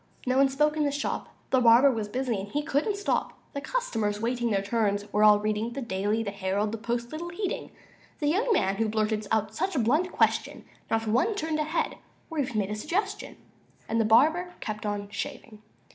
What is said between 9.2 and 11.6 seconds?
out such a blunt question; Not one raised